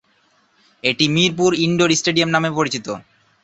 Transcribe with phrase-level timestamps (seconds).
[0.83, 2.87] এটি Mirpur indoor stadium নামেও পরিচিত।